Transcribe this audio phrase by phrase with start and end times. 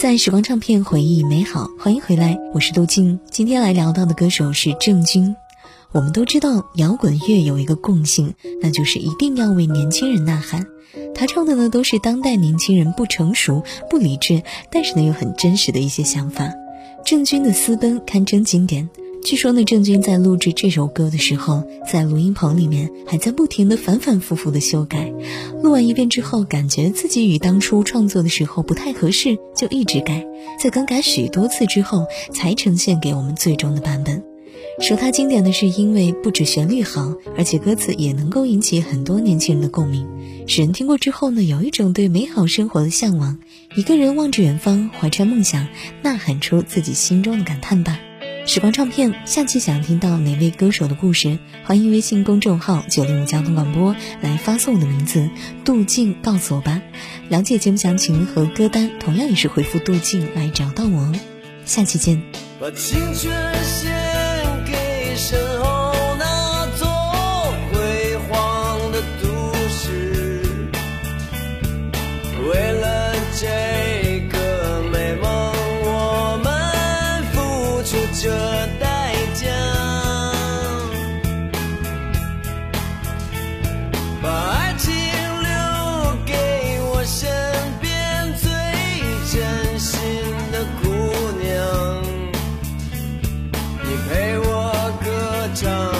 [0.00, 3.20] 在时光唱片回忆美好，欢迎回来，我是杜静。
[3.30, 5.36] 今天来聊到的歌手是郑钧。
[5.92, 10.66] 我们都知道，摇滚乐有一个共性，那就是一定要为年轻人呐喊。
[11.14, 16.50] 他唱的呢，都是当代年轻人不成熟、不理智，但是呢又很真实的一些想法。
[17.04, 18.88] 郑钧的《私奔》堪称经典。
[19.22, 25.12] 据说呢，郑钧在录制这首歌的时候，在录音棚里面还在不停的反反复复的修改。
[25.62, 30.26] 录完一遍之后，感觉自己与当初创作的时候不太合适，就一直改。
[30.58, 34.22] 在更改许多次之后，才呈现给我们最终的版本。
[34.80, 40.08] 说它经典的是因为不止旋律好，而且歌词也能够引起很多年轻人的共鸣，
[40.46, 43.38] 使人听过之后呢，有一种对美好生活的向往。
[43.76, 45.68] 一个人望着远方，怀揣梦想，
[46.02, 48.00] 呐喊出自己心中的感叹吧。
[48.46, 51.38] 时光唱片，下期想要听到哪位歌手的故事？
[51.64, 55.30] 欢迎微信公众号“九零五交通广播”来发送我的名字
[55.64, 56.82] “杜静”告诉我吧。
[57.28, 61.14] 了解节目详情和歌单，同样也是回复“杜静”来找到我哦。
[61.64, 62.20] 下期见。
[62.60, 63.32] 把青春
[63.64, 63.92] 献
[64.66, 66.88] 给身后那座
[67.70, 70.42] 辉煌的都市，
[72.52, 73.69] 为了这
[95.50, 95.99] 歌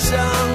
[0.00, 0.49] 想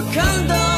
[0.00, 0.69] 我看到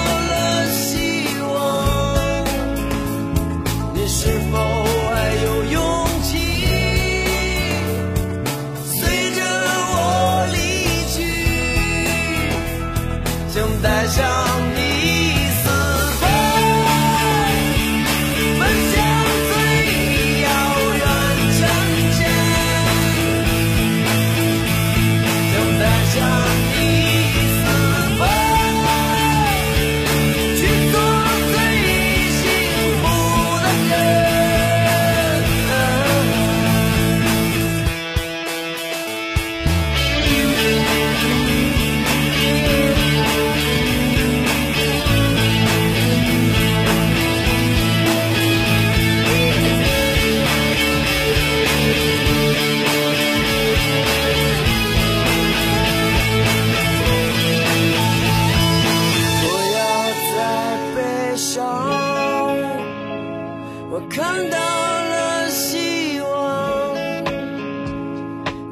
[63.95, 66.95] 我看到了希望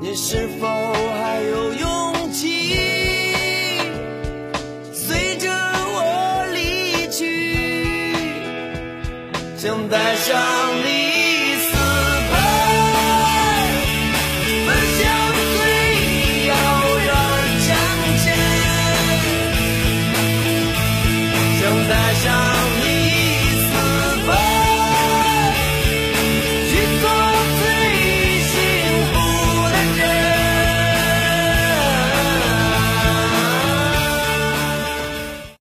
[0.01, 3.35] 你是否还有勇气
[4.95, 7.21] 随着我离去？
[9.59, 10.50] 想带上